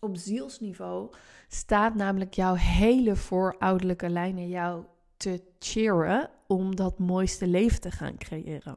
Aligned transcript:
Op 0.00 0.16
zielsniveau 0.16 1.10
staat 1.48 1.94
namelijk 1.94 2.34
jouw 2.34 2.54
hele 2.54 3.16
voorouderlijke 3.16 4.08
lijn 4.08 4.38
in 4.38 4.48
jou 4.48 4.84
te 5.16 5.42
cheeren 5.58 6.30
om 6.46 6.76
dat 6.76 6.98
mooiste 6.98 7.46
leven 7.46 7.80
te 7.80 7.90
gaan 7.90 8.18
creëren. 8.18 8.76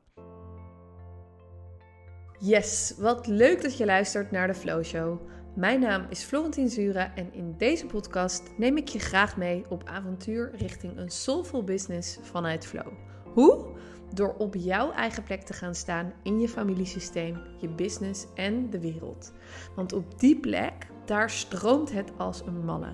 Yes, 2.39 2.93
wat 2.97 3.27
leuk 3.27 3.61
dat 3.61 3.77
je 3.77 3.85
luistert 3.85 4.31
naar 4.31 4.47
de 4.47 4.53
Flow 4.53 4.83
Show. 4.83 5.19
Mijn 5.55 5.79
naam 5.79 6.05
is 6.09 6.23
Florentien 6.23 6.69
Zura 6.69 7.15
en 7.15 7.33
in 7.33 7.53
deze 7.57 7.85
podcast 7.85 8.43
neem 8.57 8.77
ik 8.77 8.87
je 8.87 8.99
graag 8.99 9.37
mee 9.37 9.65
op 9.69 9.83
avontuur 9.85 10.51
richting 10.55 10.97
een 10.97 11.09
soulful 11.09 11.63
business 11.63 12.17
vanuit 12.21 12.65
Flow. 12.65 12.93
Hoe? 13.33 13.65
Door 14.13 14.35
op 14.37 14.55
jouw 14.55 14.91
eigen 14.91 15.23
plek 15.23 15.41
te 15.41 15.53
gaan 15.53 15.75
staan 15.75 16.13
in 16.23 16.39
je 16.39 16.49
familiesysteem, 16.49 17.37
je 17.57 17.69
business 17.69 18.25
en 18.35 18.69
de 18.69 18.79
wereld. 18.79 19.33
Want 19.75 19.93
op 19.93 20.19
die 20.19 20.39
plek, 20.39 20.87
daar 21.11 21.29
stroomt 21.29 21.91
het 21.91 22.11
als 22.17 22.41
een 22.45 22.65
malle. 22.65 22.93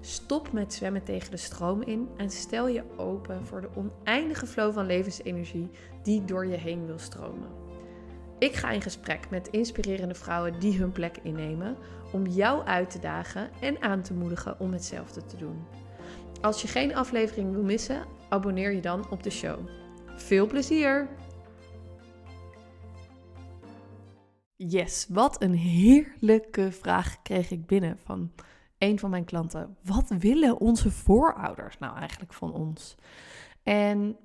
Stop 0.00 0.52
met 0.52 0.74
zwemmen 0.74 1.02
tegen 1.02 1.30
de 1.30 1.36
stroom 1.36 1.82
in 1.82 2.08
en 2.16 2.30
stel 2.30 2.68
je 2.68 2.82
open 2.96 3.46
voor 3.46 3.60
de 3.60 3.68
oneindige 3.74 4.46
flow 4.46 4.72
van 4.72 4.86
levensenergie 4.86 5.70
die 6.02 6.24
door 6.24 6.46
je 6.46 6.56
heen 6.56 6.86
wil 6.86 6.98
stromen. 6.98 7.48
Ik 8.38 8.54
ga 8.54 8.70
in 8.70 8.82
gesprek 8.82 9.30
met 9.30 9.48
inspirerende 9.48 10.14
vrouwen 10.14 10.60
die 10.60 10.78
hun 10.78 10.92
plek 10.92 11.16
innemen 11.22 11.76
om 12.12 12.26
jou 12.26 12.66
uit 12.66 12.90
te 12.90 12.98
dagen 12.98 13.50
en 13.60 13.82
aan 13.82 14.02
te 14.02 14.14
moedigen 14.14 14.60
om 14.60 14.72
hetzelfde 14.72 15.26
te 15.26 15.36
doen. 15.36 15.66
Als 16.40 16.62
je 16.62 16.68
geen 16.68 16.96
aflevering 16.96 17.52
wil 17.52 17.62
missen, 17.62 18.04
abonneer 18.28 18.72
je 18.72 18.80
dan 18.80 19.10
op 19.10 19.22
de 19.22 19.30
show. 19.30 19.58
Veel 20.16 20.46
plezier! 20.46 21.08
Yes, 24.56 25.06
wat 25.08 25.42
een 25.42 25.54
heerlijke 25.54 26.72
vraag 26.72 27.22
kreeg 27.22 27.50
ik 27.50 27.66
binnen 27.66 27.98
van 28.04 28.32
een 28.78 28.98
van 28.98 29.10
mijn 29.10 29.24
klanten. 29.24 29.76
Wat 29.82 30.08
willen 30.08 30.60
onze 30.60 30.90
voorouders 30.90 31.78
nou 31.78 31.96
eigenlijk 31.96 32.32
van 32.32 32.52
ons? 32.52 32.94
En 33.62 34.16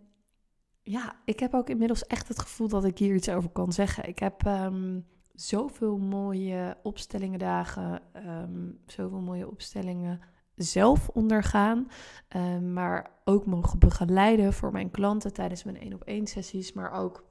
ja, 0.83 1.15
ik 1.25 1.39
heb 1.39 1.53
ook 1.53 1.69
inmiddels 1.69 2.07
echt 2.07 2.27
het 2.27 2.39
gevoel 2.39 2.67
dat 2.67 2.85
ik 2.85 2.97
hier 2.97 3.15
iets 3.15 3.29
over 3.29 3.49
kan 3.49 3.71
zeggen. 3.71 4.07
Ik 4.07 4.19
heb 4.19 4.45
um, 4.45 5.05
zoveel 5.33 5.97
mooie 5.97 6.77
opstellingen 6.83 7.39
dagen, 7.39 8.01
um, 8.15 8.79
zoveel 8.85 9.21
mooie 9.21 9.49
opstellingen 9.49 10.21
zelf 10.55 11.09
ondergaan, 11.09 11.87
um, 12.35 12.73
maar 12.73 13.11
ook 13.23 13.45
mogen 13.45 13.79
begeleiden 13.79 14.53
voor 14.53 14.71
mijn 14.71 14.91
klanten 14.91 15.33
tijdens 15.33 15.63
mijn 15.63 15.79
één 15.79 15.93
op 15.93 16.03
één 16.03 16.27
sessies, 16.27 16.73
maar 16.73 16.91
ook 16.91 17.23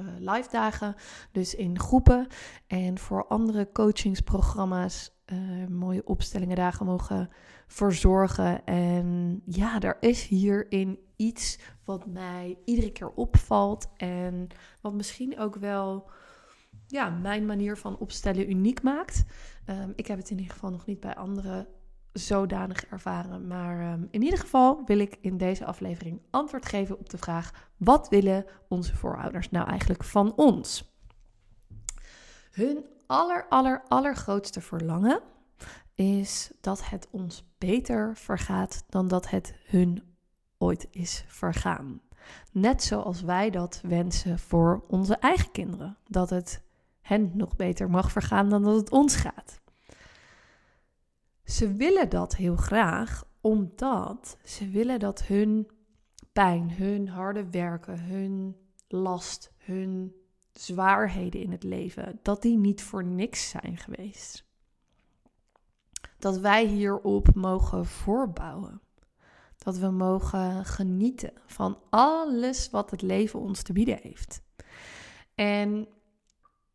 uh, 0.00 0.32
live 0.32 0.48
dagen, 0.50 0.94
dus 1.32 1.54
in 1.54 1.78
groepen 1.78 2.26
en 2.66 2.98
voor 2.98 3.26
andere 3.26 3.72
coachingsprogramma's 3.72 5.10
uh, 5.32 5.66
mooie 5.66 6.04
opstellingen 6.04 6.56
dagen 6.56 6.86
mogen 6.86 7.28
verzorgen. 7.66 8.64
En 8.64 9.40
ja, 9.44 9.80
er 9.80 9.96
is 10.00 10.26
hierin 10.26 10.98
iets 11.16 11.58
wat 11.84 12.06
mij 12.06 12.58
iedere 12.64 12.92
keer 12.92 13.10
opvalt 13.10 13.88
en 13.96 14.46
wat 14.80 14.92
misschien 14.92 15.38
ook 15.38 15.56
wel 15.56 16.10
ja, 16.86 17.10
mijn 17.10 17.46
manier 17.46 17.76
van 17.76 17.98
opstellen 17.98 18.50
uniek 18.50 18.82
maakt. 18.82 19.24
Um, 19.66 19.92
ik 19.96 20.06
heb 20.06 20.18
het 20.18 20.30
in 20.30 20.38
ieder 20.38 20.52
geval 20.52 20.70
nog 20.70 20.86
niet 20.86 21.00
bij 21.00 21.14
anderen 21.14 21.66
zodanig 22.12 22.86
ervaren. 22.86 23.46
Maar 23.46 23.92
um, 23.92 24.08
in 24.10 24.22
ieder 24.22 24.38
geval 24.38 24.82
wil 24.86 24.98
ik 24.98 25.18
in 25.20 25.36
deze 25.36 25.64
aflevering 25.64 26.20
antwoord 26.30 26.66
geven 26.66 26.98
op 26.98 27.10
de 27.10 27.18
vraag: 27.18 27.68
wat 27.76 28.08
willen 28.08 28.46
onze 28.68 28.96
voorouders 28.96 29.50
nou 29.50 29.68
eigenlijk 29.68 30.04
van 30.04 30.34
ons? 30.36 30.94
Hun 32.50 32.84
aller, 33.06 33.46
aller, 33.48 33.82
allergrootste 33.88 34.60
verlangen 34.60 35.20
is 35.94 36.50
dat 36.60 36.88
het 36.88 37.08
ons 37.10 37.44
beter 37.58 38.16
vergaat 38.16 38.84
dan 38.88 39.08
dat 39.08 39.30
het 39.30 39.54
hun 39.64 40.02
ooit 40.58 40.86
is 40.90 41.24
vergaan. 41.26 42.00
Net 42.52 42.82
zoals 42.82 43.22
wij 43.22 43.50
dat 43.50 43.80
wensen 43.82 44.38
voor 44.38 44.84
onze 44.88 45.16
eigen 45.16 45.50
kinderen. 45.50 45.96
Dat 46.06 46.30
het 46.30 46.62
hen 47.00 47.30
nog 47.34 47.56
beter 47.56 47.90
mag 47.90 48.12
vergaan 48.12 48.48
dan 48.48 48.62
dat 48.62 48.76
het 48.76 48.90
ons 48.90 49.16
gaat. 49.16 49.60
Ze 51.50 51.72
willen 51.72 52.08
dat 52.08 52.36
heel 52.36 52.56
graag 52.56 53.24
omdat 53.40 54.36
ze 54.44 54.68
willen 54.68 54.98
dat 54.98 55.22
hun 55.22 55.70
pijn, 56.32 56.72
hun 56.72 57.08
harde 57.08 57.50
werken, 57.50 58.00
hun 58.00 58.56
last, 58.88 59.52
hun 59.56 60.14
zwaarheden 60.52 61.40
in 61.40 61.50
het 61.50 61.62
leven, 61.62 62.18
dat 62.22 62.42
die 62.42 62.56
niet 62.56 62.82
voor 62.82 63.04
niks 63.04 63.48
zijn 63.48 63.76
geweest. 63.76 64.48
Dat 66.18 66.38
wij 66.38 66.66
hierop 66.66 67.34
mogen 67.34 67.86
voorbouwen. 67.86 68.80
Dat 69.58 69.76
we 69.76 69.90
mogen 69.90 70.64
genieten 70.64 71.32
van 71.46 71.78
alles 71.88 72.70
wat 72.70 72.90
het 72.90 73.02
leven 73.02 73.40
ons 73.40 73.62
te 73.62 73.72
bieden 73.72 73.98
heeft. 74.02 74.42
En 75.34 75.88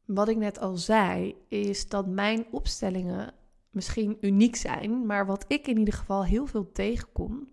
wat 0.06 0.28
ik 0.28 0.38
net 0.38 0.59
al 0.59 0.78
zei, 0.78 1.35
is 1.47 1.90
dat 1.90 2.08
mijn 2.08 2.46
opstellingen 2.52 3.34
misschien 3.75 4.18
uniek 4.22 4.56
zijn, 4.56 5.06
maar 5.06 5.25
wat 5.25 5.46
ik 5.47 5.68
in 5.68 5.78
ieder 5.78 5.94
geval 5.94 6.25
heel 6.25 6.46
veel 6.46 6.72
tegenkom 6.72 7.50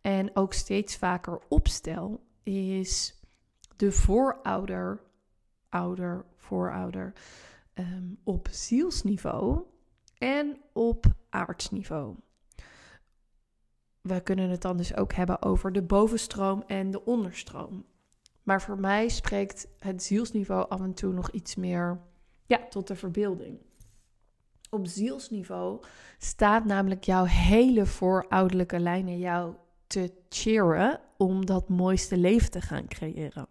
en 0.00 0.36
ook 0.36 0.52
steeds 0.52 0.96
vaker 0.96 1.40
opstel, 1.48 2.24
is 2.42 3.20
de 3.76 3.92
voorouder, 3.92 5.00
ouder, 5.68 6.24
voorouder 6.36 7.12
um, 7.74 8.18
op 8.24 8.48
zielsniveau 8.50 9.62
en 10.18 10.56
op 10.72 11.06
aardsniveau 11.30 12.16
we 14.02 14.20
kunnen 14.20 14.50
het 14.50 14.62
dan 14.62 14.76
dus 14.76 14.96
ook 14.96 15.12
hebben 15.12 15.42
over 15.42 15.72
de 15.72 15.82
bovenstroom 15.82 16.62
en 16.66 16.90
de 16.90 17.04
onderstroom. 17.04 17.84
Maar 18.42 18.62
voor 18.62 18.80
mij 18.80 19.08
spreekt 19.08 19.68
het 19.78 20.02
zielsniveau 20.02 20.68
af 20.68 20.80
en 20.80 20.94
toe 20.94 21.12
nog 21.12 21.30
iets 21.30 21.54
meer 21.54 22.00
ja, 22.46 22.66
tot 22.68 22.86
de 22.86 22.96
verbeelding. 22.96 23.58
Op 24.74 24.86
zielsniveau 24.86 25.80
staat 26.18 26.64
namelijk 26.64 27.04
jouw 27.04 27.24
hele 27.24 27.86
voorouderlijke 27.86 28.78
lijn 28.78 29.08
in 29.08 29.18
jou 29.18 29.54
te 29.86 30.12
cheeren 30.28 31.00
om 31.16 31.46
dat 31.46 31.68
mooiste 31.68 32.16
leven 32.16 32.50
te 32.50 32.60
gaan 32.60 32.88
creëren. 32.88 33.46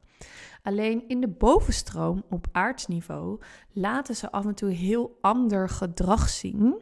Alleen 0.61 1.07
in 1.07 1.21
de 1.21 1.27
bovenstroom 1.27 2.23
op 2.29 2.47
aardsniveau 2.51 3.39
laten 3.71 4.15
ze 4.15 4.31
af 4.31 4.45
en 4.45 4.55
toe 4.55 4.69
heel 4.69 5.17
ander 5.21 5.69
gedrag 5.69 6.29
zien. 6.29 6.81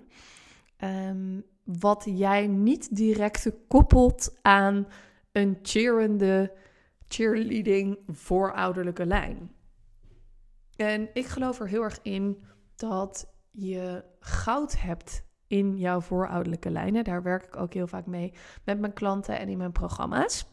Um, 0.83 1.43
wat 1.63 2.03
jij 2.05 2.47
niet 2.47 2.95
direct 2.95 3.51
koppelt 3.67 4.37
aan 4.41 4.87
een 5.31 5.59
cheerende, 5.61 6.53
cheerleading 7.07 7.99
voorouderlijke 8.07 9.05
lijn. 9.05 9.51
En 10.75 11.09
ik 11.13 11.25
geloof 11.25 11.59
er 11.59 11.67
heel 11.67 11.83
erg 11.83 11.99
in 12.01 12.43
dat 12.75 13.37
je 13.51 14.03
goud 14.19 14.81
hebt 14.81 15.23
in 15.47 15.77
jouw 15.77 16.01
voorouderlijke 16.01 16.69
lijnen. 16.69 17.03
Daar 17.03 17.23
werk 17.23 17.45
ik 17.45 17.55
ook 17.55 17.73
heel 17.73 17.87
vaak 17.87 18.05
mee 18.05 18.33
met 18.63 18.79
mijn 18.79 18.93
klanten 18.93 19.39
en 19.39 19.49
in 19.49 19.57
mijn 19.57 19.71
programma's. 19.71 20.47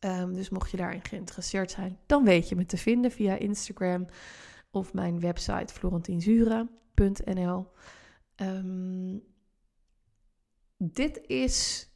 Um, 0.00 0.34
dus 0.34 0.48
mocht 0.48 0.70
je 0.70 0.76
daarin 0.76 1.04
geïnteresseerd 1.04 1.70
zijn, 1.70 1.98
dan 2.06 2.24
weet 2.24 2.48
je 2.48 2.56
me 2.56 2.66
te 2.66 2.76
vinden 2.76 3.10
via 3.10 3.34
Instagram 3.34 4.06
of 4.70 4.92
mijn 4.92 5.20
website 5.20 5.74
florentinzura.nl. 5.74 7.66
Um, 8.36 9.22
dit 10.76 11.20
is 11.26 11.88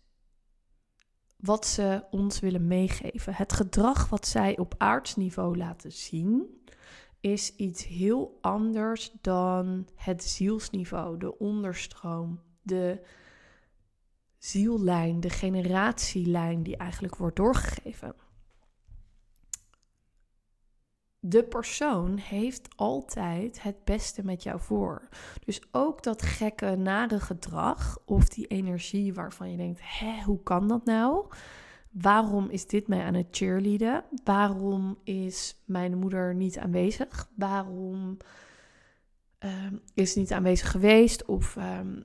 wat 1.36 1.66
ze 1.66 2.04
ons 2.10 2.40
willen 2.40 2.66
meegeven. 2.66 3.34
Het 3.34 3.52
gedrag 3.52 4.08
wat 4.08 4.26
zij 4.26 4.58
op 4.58 4.74
aardsniveau 4.78 5.56
laten 5.56 5.92
zien 5.92 6.60
is 7.20 7.56
iets 7.56 7.86
heel 7.86 8.38
anders 8.40 9.12
dan 9.20 9.88
het 9.94 10.24
zielsniveau, 10.24 11.18
de 11.18 11.38
onderstroom, 11.38 12.40
de 12.62 13.06
ziellijn, 14.38 15.20
de 15.20 15.30
generatielijn 15.30 16.62
die 16.62 16.76
eigenlijk 16.76 17.16
wordt 17.16 17.36
doorgegeven 17.36 18.14
de 21.20 21.44
persoon 21.44 22.16
heeft 22.16 22.68
altijd 22.76 23.62
het 23.62 23.84
beste 23.84 24.24
met 24.24 24.42
jou 24.42 24.60
voor. 24.60 25.08
Dus 25.44 25.62
ook 25.70 26.02
dat 26.02 26.22
gekke, 26.22 26.76
nare 26.76 27.20
gedrag 27.20 27.98
of 28.04 28.28
die 28.28 28.46
energie 28.46 29.14
waarvan 29.14 29.50
je 29.50 29.56
denkt: 29.56 29.80
hè, 29.82 30.22
hoe 30.22 30.42
kan 30.42 30.68
dat 30.68 30.84
nou? 30.84 31.26
Waarom 31.90 32.48
is 32.48 32.66
dit 32.66 32.88
mij 32.88 33.02
aan 33.02 33.14
het 33.14 33.26
cheerleaden? 33.30 34.04
Waarom 34.24 34.98
is 35.04 35.62
mijn 35.64 35.98
moeder 35.98 36.34
niet 36.34 36.58
aanwezig? 36.58 37.28
Waarom 37.34 38.16
uh, 39.40 39.66
is 39.94 40.14
niet 40.14 40.32
aanwezig 40.32 40.70
geweest? 40.70 41.24
Of 41.24 41.56
um, 41.56 42.04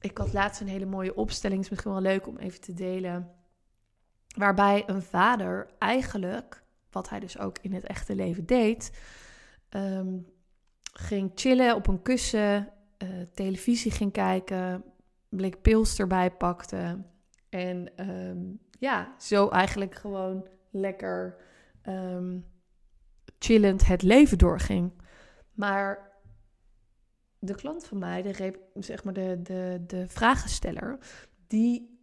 ik 0.00 0.18
had 0.18 0.32
laatst 0.32 0.60
een 0.60 0.68
hele 0.68 0.86
mooie 0.86 1.14
opstelling, 1.14 1.60
is 1.60 1.70
misschien 1.70 1.92
wel 1.92 2.00
leuk 2.00 2.26
om 2.26 2.36
even 2.36 2.60
te 2.60 2.74
delen. 2.74 3.30
Waarbij 4.36 4.82
een 4.86 5.02
vader 5.02 5.70
eigenlijk 5.78 6.62
wat 6.90 7.08
hij 7.08 7.20
dus 7.20 7.38
ook 7.38 7.56
in 7.60 7.72
het 7.72 7.84
echte 7.84 8.14
leven 8.14 8.46
deed, 8.46 8.92
um, 9.70 10.26
ging 10.92 11.30
chillen 11.34 11.74
op 11.74 11.86
een 11.86 12.02
kussen 12.02 12.68
eh, 12.98 13.08
televisie 13.34 13.90
ging 13.90 14.12
kijken, 14.12 14.84
blik 15.28 15.62
pils 15.62 15.98
erbij 15.98 16.30
pakte. 16.30 17.02
En 17.48 17.96
ehm, 17.96 18.38
ja, 18.82 19.14
zo 19.18 19.48
eigenlijk 19.48 19.94
gewoon 19.94 20.46
lekker 20.70 21.36
ehm, 21.82 22.38
chillend 23.38 23.86
het 23.86 24.02
leven 24.02 24.38
doorging. 24.38 24.92
Maar 25.52 26.10
de 27.38 27.54
klant 27.54 27.86
van 27.86 27.98
mij, 27.98 28.22
de, 28.22 28.60
zeg 28.74 29.04
maar 29.04 29.12
de, 29.12 29.42
de, 29.42 29.84
de 29.86 30.08
vragensteller, 30.08 30.98
die 31.46 31.98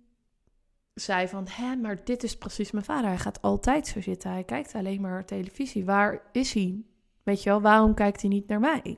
zei 0.94 1.28
van, 1.28 1.48
hè, 1.50 1.76
maar 1.76 2.04
dit 2.04 2.24
is 2.24 2.38
precies 2.38 2.72
mijn 2.72 2.86
vader. 2.86 3.10
Hij 3.10 3.18
gaat 3.18 3.42
altijd 3.42 3.88
zo 3.88 4.02
zitten. 4.02 4.32
Hij 4.32 4.44
kijkt 4.44 4.76
alleen 4.76 5.02
maar 5.02 5.26
televisie. 5.26 5.86
Waar 5.86 6.22
is 6.32 6.54
hij? 6.54 6.82
Weet 7.24 7.44
je 7.44 7.50
wel, 7.50 7.62
waarom 7.62 7.94
kijkt 7.94 8.22
hij 8.22 8.30
niet 8.30 8.48
naar 8.48 8.60
mij? 8.60 8.98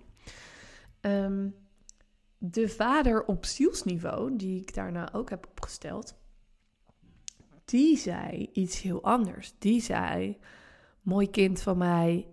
Ehm, 1.01 1.50
de 2.38 2.69
vader 2.69 3.25
op 3.25 3.45
zielsniveau, 3.45 4.36
die 4.36 4.62
ik 4.62 4.74
daarna 4.74 5.13
ook 5.13 5.30
heb 5.30 5.48
opgesteld, 5.48 6.19
die 7.71 7.97
zei 7.97 8.50
iets 8.53 8.81
heel 8.81 9.03
anders. 9.03 9.53
Die 9.59 9.81
zei: 9.81 10.38
Mooi 11.01 11.29
kind 11.29 11.62
van 11.62 11.77
mij, 11.77 12.27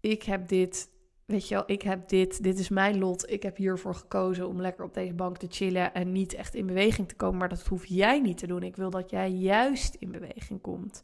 ik 0.00 0.22
heb 0.22 0.48
dit, 0.48 0.88
weet 1.24 1.48
je 1.48 1.54
wel, 1.54 1.64
ik 1.66 1.82
heb 1.82 2.08
dit, 2.08 2.42
dit 2.42 2.58
is 2.58 2.68
mijn 2.68 2.98
lot. 2.98 3.30
Ik 3.30 3.42
heb 3.42 3.56
hiervoor 3.56 3.94
gekozen 3.94 4.48
om 4.48 4.60
lekker 4.60 4.84
op 4.84 4.94
deze 4.94 5.14
bank 5.14 5.36
te 5.36 5.46
chillen 5.50 5.94
en 5.94 6.12
niet 6.12 6.34
echt 6.34 6.54
in 6.54 6.66
beweging 6.66 7.08
te 7.08 7.14
komen. 7.14 7.38
Maar 7.38 7.48
dat 7.48 7.66
hoef 7.66 7.86
jij 7.86 8.20
niet 8.20 8.38
te 8.38 8.46
doen. 8.46 8.62
Ik 8.62 8.76
wil 8.76 8.90
dat 8.90 9.10
jij 9.10 9.30
juist 9.30 9.94
in 9.94 10.10
beweging 10.10 10.60
komt. 10.60 11.02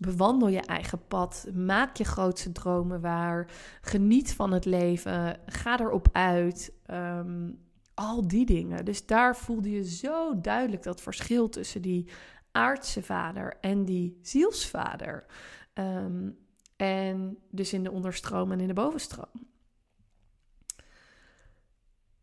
Bewandel 0.00 0.48
je 0.48 0.60
eigen 0.60 1.06
pad. 1.06 1.48
Maak 1.54 1.96
je 1.96 2.04
grootste 2.04 2.52
dromen 2.52 3.00
waar. 3.00 3.50
Geniet 3.80 4.34
van 4.34 4.52
het 4.52 4.64
leven. 4.64 5.40
Ga 5.46 5.80
erop 5.80 6.08
uit. 6.12 6.72
Ehm, 6.86 7.50
al 7.98 8.28
die 8.28 8.46
dingen. 8.46 8.84
Dus 8.84 9.06
daar 9.06 9.36
voelde 9.36 9.70
je 9.70 9.84
zo 9.84 10.40
duidelijk 10.40 10.82
dat 10.82 11.00
verschil 11.00 11.48
tussen 11.48 11.82
die 11.82 12.08
aardse 12.52 13.02
vader 13.02 13.56
en 13.60 13.84
die 13.84 14.18
zielsvader. 14.22 15.26
Ehm, 15.72 16.30
en 16.76 17.38
dus 17.50 17.72
in 17.72 17.82
de 17.82 17.90
onderstroom 17.90 18.52
en 18.52 18.60
in 18.60 18.66
de 18.66 18.74
bovenstroom. 18.74 19.46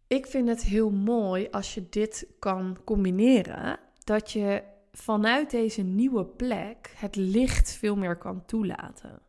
Ik 0.07 0.27
vind 0.27 0.47
het 0.47 0.63
heel 0.63 0.91
mooi 0.91 1.47
als 1.51 1.73
je 1.73 1.89
dit 1.89 2.27
kan 2.39 2.77
combineren. 2.83 3.79
Dat 4.03 4.31
je 4.31 4.63
vanuit 4.91 5.51
deze 5.51 5.81
nieuwe 5.81 6.25
plek 6.25 6.93
het 6.95 7.15
licht 7.15 7.71
veel 7.71 7.95
meer 7.95 8.17
kan 8.17 8.45
toelaten. 8.45 9.21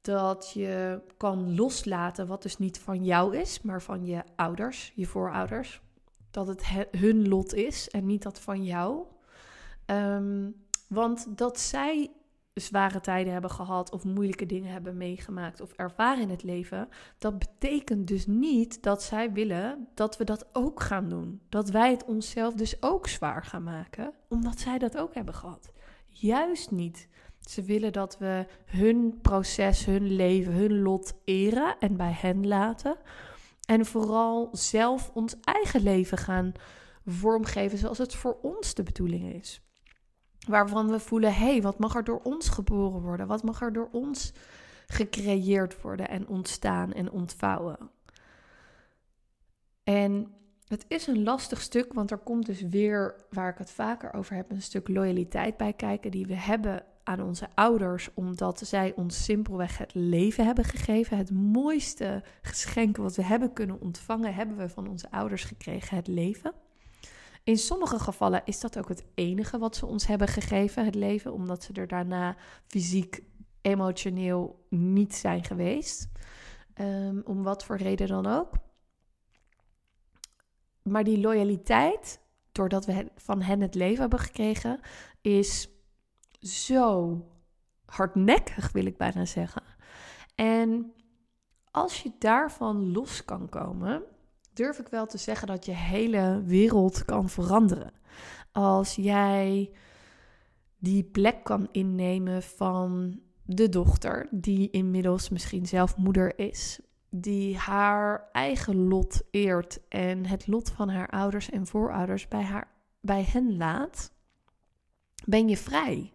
Dat 0.00 0.52
je 0.52 1.02
kan 1.16 1.54
loslaten 1.54 2.26
wat 2.26 2.42
dus 2.42 2.58
niet 2.58 2.78
van 2.78 3.04
jou 3.04 3.36
is, 3.36 3.62
maar 3.62 3.82
van 3.82 4.06
je 4.06 4.22
ouders, 4.36 4.92
je 4.94 5.06
voorouders. 5.06 5.80
Dat 6.30 6.46
het 6.46 6.64
hun 6.90 7.28
lot 7.28 7.54
is 7.54 7.88
en 7.88 8.06
niet 8.06 8.22
dat 8.22 8.40
van 8.40 8.64
jou. 8.64 9.06
Um, 9.90 10.54
want 10.88 11.38
dat 11.38 11.60
zij 11.60 12.10
zware 12.54 13.00
tijden 13.00 13.32
hebben 13.32 13.50
gehad 13.50 13.92
of 13.92 14.04
moeilijke 14.04 14.46
dingen 14.46 14.72
hebben 14.72 14.96
meegemaakt 14.96 15.60
of 15.60 15.72
ervaren 15.72 16.22
in 16.22 16.30
het 16.30 16.42
leven, 16.42 16.88
dat 17.18 17.38
betekent 17.38 18.06
dus 18.06 18.26
niet 18.26 18.82
dat 18.82 19.02
zij 19.02 19.32
willen 19.32 19.88
dat 19.94 20.16
we 20.16 20.24
dat 20.24 20.46
ook 20.52 20.82
gaan 20.82 21.08
doen. 21.08 21.40
Dat 21.48 21.70
wij 21.70 21.90
het 21.90 22.04
onszelf 22.04 22.54
dus 22.54 22.82
ook 22.82 23.08
zwaar 23.08 23.44
gaan 23.44 23.62
maken, 23.62 24.12
omdat 24.28 24.58
zij 24.58 24.78
dat 24.78 24.96
ook 24.96 25.14
hebben 25.14 25.34
gehad. 25.34 25.72
Juist 26.06 26.70
niet. 26.70 27.08
Ze 27.40 27.62
willen 27.62 27.92
dat 27.92 28.18
we 28.18 28.46
hun 28.64 29.18
proces, 29.22 29.84
hun 29.84 30.12
leven, 30.12 30.52
hun 30.52 30.82
lot 30.82 31.14
eren 31.24 31.76
en 31.78 31.96
bij 31.96 32.12
hen 32.12 32.46
laten. 32.46 32.96
En 33.66 33.86
vooral 33.86 34.48
zelf 34.52 35.10
ons 35.14 35.36
eigen 35.40 35.82
leven 35.82 36.18
gaan 36.18 36.52
vormgeven 37.06 37.78
zoals 37.78 37.98
het 37.98 38.14
voor 38.14 38.38
ons 38.42 38.74
de 38.74 38.82
bedoeling 38.82 39.34
is. 39.34 39.60
Waarvan 40.46 40.90
we 40.90 40.98
voelen, 41.00 41.34
hé, 41.34 41.50
hey, 41.50 41.62
wat 41.62 41.78
mag 41.78 41.94
er 41.94 42.04
door 42.04 42.20
ons 42.22 42.48
geboren 42.48 43.00
worden? 43.00 43.26
Wat 43.26 43.42
mag 43.42 43.62
er 43.62 43.72
door 43.72 43.88
ons 43.92 44.32
gecreëerd 44.86 45.80
worden 45.80 46.08
en 46.08 46.28
ontstaan 46.28 46.92
en 46.92 47.10
ontvouwen? 47.10 47.90
En 49.84 50.34
het 50.66 50.84
is 50.88 51.06
een 51.06 51.22
lastig 51.22 51.60
stuk, 51.60 51.92
want 51.92 52.10
er 52.10 52.18
komt 52.18 52.46
dus 52.46 52.60
weer, 52.62 53.14
waar 53.30 53.50
ik 53.50 53.58
het 53.58 53.70
vaker 53.70 54.14
over 54.14 54.34
heb, 54.34 54.50
een 54.50 54.62
stuk 54.62 54.88
loyaliteit 54.88 55.56
bij 55.56 55.72
kijken 55.72 56.10
die 56.10 56.26
we 56.26 56.36
hebben 56.36 56.84
aan 57.02 57.22
onze 57.22 57.48
ouders, 57.54 58.10
omdat 58.14 58.60
zij 58.64 58.92
ons 58.96 59.24
simpelweg 59.24 59.78
het 59.78 59.94
leven 59.94 60.44
hebben 60.44 60.64
gegeven. 60.64 61.16
Het 61.16 61.30
mooiste 61.30 62.22
geschenk 62.42 62.96
wat 62.96 63.16
we 63.16 63.24
hebben 63.24 63.52
kunnen 63.52 63.80
ontvangen, 63.80 64.34
hebben 64.34 64.56
we 64.56 64.68
van 64.68 64.88
onze 64.88 65.10
ouders 65.10 65.44
gekregen, 65.44 65.96
het 65.96 66.06
leven. 66.06 66.52
In 67.46 67.58
sommige 67.58 67.98
gevallen 67.98 68.42
is 68.44 68.60
dat 68.60 68.78
ook 68.78 68.88
het 68.88 69.04
enige 69.14 69.58
wat 69.58 69.76
ze 69.76 69.86
ons 69.86 70.06
hebben 70.06 70.28
gegeven, 70.28 70.84
het 70.84 70.94
leven, 70.94 71.32
omdat 71.32 71.62
ze 71.62 71.72
er 71.72 71.86
daarna 71.86 72.36
fysiek, 72.66 73.22
emotioneel 73.60 74.66
niet 74.70 75.14
zijn 75.14 75.44
geweest. 75.44 76.08
Um, 76.80 77.22
om 77.24 77.42
wat 77.42 77.64
voor 77.64 77.76
reden 77.76 78.08
dan 78.08 78.26
ook. 78.26 78.52
Maar 80.82 81.04
die 81.04 81.20
loyaliteit, 81.20 82.20
doordat 82.52 82.86
we 82.86 83.10
van 83.16 83.42
hen 83.42 83.60
het 83.60 83.74
leven 83.74 84.00
hebben 84.00 84.18
gekregen, 84.18 84.80
is 85.20 85.68
zo 86.40 87.20
hardnekkig, 87.84 88.72
wil 88.72 88.86
ik 88.86 88.96
bijna 88.96 89.24
zeggen. 89.24 89.62
En 90.34 90.92
als 91.70 92.02
je 92.02 92.12
daarvan 92.18 92.92
los 92.92 93.24
kan 93.24 93.48
komen, 93.48 94.02
durf 94.56 94.78
ik 94.78 94.88
wel 94.88 95.06
te 95.06 95.18
zeggen 95.18 95.46
dat 95.46 95.64
je 95.64 95.72
hele 95.72 96.42
wereld 96.44 97.04
kan 97.04 97.28
veranderen. 97.28 97.92
Als 98.52 98.94
jij 98.94 99.70
die 100.78 101.04
plek 101.04 101.44
kan 101.44 101.68
innemen 101.72 102.42
van 102.42 103.20
de 103.44 103.68
dochter, 103.68 104.28
die 104.30 104.70
inmiddels 104.70 105.28
misschien 105.28 105.66
zelf 105.66 105.96
moeder 105.96 106.38
is, 106.38 106.80
die 107.10 107.56
haar 107.56 108.28
eigen 108.32 108.88
lot 108.88 109.22
eert 109.30 109.88
en 109.88 110.26
het 110.26 110.46
lot 110.46 110.70
van 110.70 110.88
haar 110.88 111.08
ouders 111.08 111.50
en 111.50 111.66
voorouders 111.66 112.28
bij, 112.28 112.42
haar, 112.42 112.70
bij 113.00 113.22
hen 113.22 113.56
laat, 113.56 114.12
ben 115.24 115.48
je 115.48 115.56
vrij. 115.56 116.12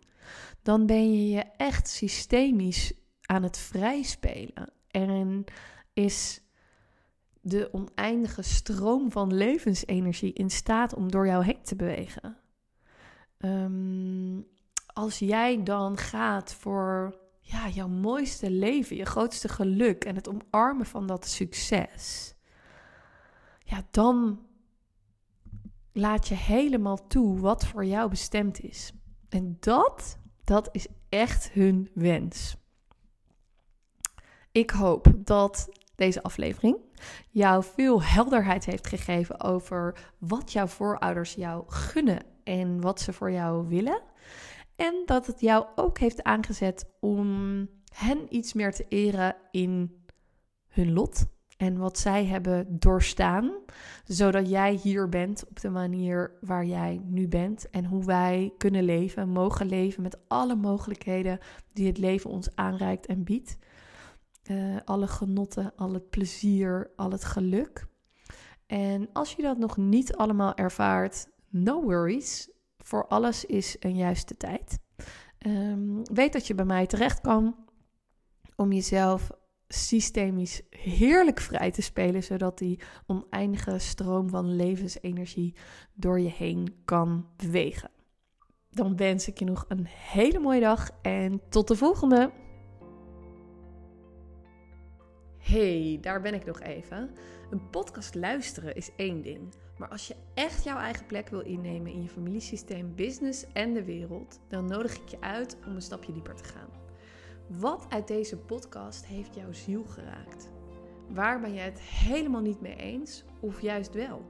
Dan 0.62 0.86
ben 0.86 1.12
je 1.12 1.30
je 1.30 1.44
echt 1.58 1.88
systemisch 1.88 2.94
aan 3.22 3.44
het 3.44 3.58
vrijspelen. 3.58 4.72
En 4.88 5.44
is 5.94 6.42
de 7.42 7.70
oneindige 7.72 8.42
stroom 8.42 9.12
van 9.12 9.34
levensenergie 9.34 10.34
in 10.34 10.50
staat 10.50 10.94
om 10.94 11.12
door 11.12 11.28
jou 11.28 11.46
heen 11.46 11.64
te 11.64 11.76
bewegen. 11.76 12.38
Ehm, 13.38 14.42
als 14.86 15.20
jij 15.20 15.64
dan 15.64 15.98
gaat 15.98 16.54
voor 16.54 17.20
ja, 17.40 17.70
jouw 17.70 17.88
mooiste 17.88 18.52
leven, 18.52 18.96
je 18.96 19.06
grootste 19.06 19.50
geluk 19.50 20.06
en 20.06 20.16
het 20.16 20.30
omarmen 20.30 20.86
van 20.86 21.08
dat 21.08 21.28
succes, 21.28 22.34
ja, 23.64 23.84
dan 23.92 24.40
laat 25.92 26.28
je 26.28 26.36
helemaal 26.36 27.08
toe 27.08 27.40
wat 27.40 27.66
voor 27.66 27.86
jou 27.86 28.10
bestemd 28.10 28.62
is. 28.62 28.92
En 29.30 29.58
dat, 29.60 30.18
dat 30.44 30.70
is 30.72 30.88
echt 31.10 31.52
hun 31.52 31.90
wens. 31.94 32.56
Ik 34.52 34.70
hoop 34.70 35.14
dat 35.18 35.70
deze 35.96 36.24
aflevering 36.24 36.78
jou 37.30 37.64
veel 37.64 38.04
helderheid 38.04 38.66
heeft 38.66 38.88
gegeven 38.88 39.42
over 39.42 40.12
wat 40.18 40.52
jouw 40.52 40.68
voorouders 40.68 41.34
jou 41.34 41.64
gunnen 41.68 42.24
en 42.44 42.82
wat 42.82 43.02
ze 43.02 43.14
voor 43.14 43.32
jou 43.32 43.68
willen. 43.68 44.02
En 44.76 45.04
dat 45.06 45.28
het 45.28 45.40
jou 45.40 45.66
ook 45.76 46.00
heeft 46.00 46.24
aangezet 46.24 46.86
om 47.00 47.28
hen 47.94 48.36
iets 48.36 48.54
meer 48.54 48.74
te 48.74 48.86
eren 48.90 49.36
in 49.52 50.04
hun 50.68 50.94
lot 50.94 51.26
en 51.62 51.78
wat 51.78 52.00
zij 52.00 52.26
hebben 52.26 52.80
doorstaan, 52.80 53.52
zodat 54.06 54.50
jij 54.50 54.74
hier 54.74 55.10
bent 55.10 55.48
op 55.50 55.60
de 55.60 55.70
manier 55.70 56.38
waar 56.40 56.66
jij 56.66 57.02
nu 57.04 57.28
bent 57.28 57.70
en 57.70 57.86
hoe 57.86 58.06
wij 58.06 58.54
kunnen 58.58 58.84
leven, 58.84 59.30
mogen 59.30 59.68
leven 59.68 60.04
met 60.04 60.18
alle 60.28 60.56
mogelijkheden 60.56 61.40
die 61.74 61.88
het 61.88 61.98
leven 61.98 62.30
ons 62.30 62.56
aanreikt 62.56 63.06
en 63.06 63.24
biedt. 63.24 63.58
Uh, 64.50 64.78
alle 64.86 65.08
genotten, 65.08 65.74
al 65.76 65.94
het 65.94 66.10
plezier, 66.10 66.92
al 66.96 67.12
het 67.12 67.24
geluk. 67.24 67.88
En 68.68 69.10
als 69.14 69.34
je 69.34 69.42
dat 69.42 69.58
nog 69.58 69.78
niet 69.78 70.16
allemaal 70.16 70.56
ervaart, 70.56 71.28
no 71.50 71.84
worries. 71.84 72.50
Voor 72.78 73.08
alles 73.08 73.46
is 73.46 73.76
een 73.80 73.96
juiste 73.96 74.38
tijd. 74.38 74.80
Um, 75.48 76.02
weet 76.14 76.34
dat 76.34 76.48
je 76.48 76.56
bij 76.56 76.66
mij 76.66 76.88
terecht 76.88 77.22
kan 77.22 77.56
om 78.56 78.72
jezelf 78.72 79.30
systemisch 79.68 80.62
heerlijk 80.70 81.40
vrij 81.40 81.72
te 81.72 81.82
spelen, 81.82 82.24
zodat 82.24 82.58
die 82.58 82.80
oneindige 83.08 83.80
stroom 83.80 84.30
van 84.30 84.56
levensenergie 84.56 85.56
door 85.94 86.20
je 86.20 86.30
heen 86.30 86.82
kan 86.86 87.28
bewegen. 87.36 87.92
Dan 88.70 88.96
wens 88.96 89.28
ik 89.28 89.40
je 89.40 89.46
nog 89.46 89.66
een 89.68 89.86
hele 89.88 90.40
mooie 90.40 90.60
dag 90.60 90.90
en 91.02 91.42
tot 91.50 91.68
de 91.68 91.76
volgende! 91.76 92.32
Hey, 95.42 95.98
daar 96.02 96.22
ben 96.22 96.34
ik 96.34 96.46
nog 96.46 96.60
even. 96.60 97.16
Een 97.50 97.70
podcast 97.70 98.16
luisteren 98.16 98.76
is 98.76 98.92
één 98.96 99.22
ding. 99.22 99.54
Maar 99.78 99.90
als 99.90 100.08
je 100.08 100.16
echt 100.34 100.64
jouw 100.64 100.78
eigen 100.78 101.06
plek 101.06 101.30
wil 101.30 101.40
innemen 101.40 101.92
in 101.92 102.02
je 102.02 102.10
familiesysteem, 102.10 102.96
business 102.96 103.46
en 103.54 103.74
de 103.74 103.84
wereld, 103.84 104.40
dan 104.48 104.66
nodig 104.66 104.96
ik 104.96 105.08
je 105.08 105.22
uit 105.22 105.58
om 105.68 105.76
een 105.76 105.82
stapje 105.82 106.14
dieper 106.14 106.36
te 106.36 106.44
gaan. 106.44 106.70
Wat 107.48 107.86
uit 107.90 108.08
deze 108.08 108.38
podcast 108.38 109.06
heeft 109.06 109.36
jouw 109.36 109.52
ziel 109.52 109.84
geraakt? 109.84 110.50
Waar 111.08 111.42
ben 111.42 111.54
je 111.54 111.60
het 111.60 111.80
helemaal 111.80 112.42
niet 112.42 112.62
mee 112.62 112.76
eens 112.76 113.24
of 113.40 113.62
juist 113.62 113.94
wel? 113.94 114.26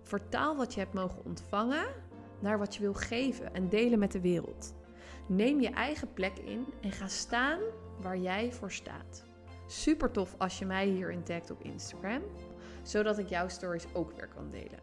Vertaal 0.00 0.56
wat 0.56 0.74
je 0.74 0.80
hebt 0.80 0.94
mogen 0.94 1.24
ontvangen 1.24 1.86
naar 2.40 2.58
wat 2.58 2.74
je 2.74 2.80
wil 2.80 2.94
geven 2.94 3.54
en 3.54 3.68
delen 3.68 3.98
met 3.98 4.12
de 4.12 4.20
wereld. 4.20 4.74
Neem 5.26 5.60
je 5.60 5.70
eigen 5.70 6.12
plek 6.12 6.38
in 6.38 6.66
en 6.80 6.92
ga 6.92 7.08
staan 7.08 7.60
waar 8.00 8.18
jij 8.18 8.52
voor 8.52 8.72
staat. 8.72 9.30
Super 9.72 10.10
tof 10.10 10.34
als 10.38 10.58
je 10.58 10.64
mij 10.64 10.86
hierin 10.86 11.22
tagt 11.22 11.50
op 11.50 11.62
Instagram, 11.62 12.22
zodat 12.82 13.18
ik 13.18 13.28
jouw 13.28 13.48
stories 13.48 13.86
ook 13.92 14.12
weer 14.12 14.28
kan 14.28 14.50
delen. 14.50 14.78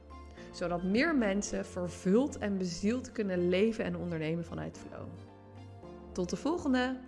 Zodat 0.51 0.83
meer 0.83 1.15
mensen 1.15 1.65
vervuld 1.65 2.37
en 2.37 2.57
bezield 2.57 3.11
kunnen 3.11 3.49
leven 3.49 3.83
en 3.83 3.97
ondernemen 3.97 4.45
vanuit 4.45 4.77
flow. 4.77 5.07
Tot 6.11 6.29
de 6.29 6.35
volgende! 6.35 6.99